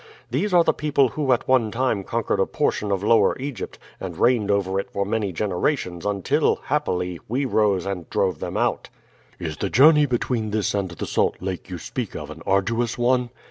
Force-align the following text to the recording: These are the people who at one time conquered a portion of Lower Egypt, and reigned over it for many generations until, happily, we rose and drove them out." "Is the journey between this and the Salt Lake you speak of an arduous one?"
These 0.31 0.51
are 0.51 0.63
the 0.63 0.73
people 0.73 1.09
who 1.09 1.31
at 1.31 1.47
one 1.47 1.69
time 1.69 2.03
conquered 2.03 2.39
a 2.39 2.47
portion 2.47 2.91
of 2.91 3.03
Lower 3.03 3.37
Egypt, 3.37 3.77
and 3.99 4.17
reigned 4.17 4.49
over 4.49 4.79
it 4.79 4.89
for 4.89 5.05
many 5.05 5.31
generations 5.31 6.07
until, 6.07 6.55
happily, 6.55 7.19
we 7.27 7.45
rose 7.45 7.85
and 7.85 8.09
drove 8.09 8.39
them 8.39 8.57
out." 8.57 8.89
"Is 9.37 9.57
the 9.57 9.69
journey 9.69 10.07
between 10.07 10.49
this 10.49 10.73
and 10.73 10.89
the 10.89 11.05
Salt 11.05 11.37
Lake 11.39 11.69
you 11.69 11.77
speak 11.77 12.15
of 12.15 12.31
an 12.31 12.41
arduous 12.47 12.97
one?" 12.97 13.29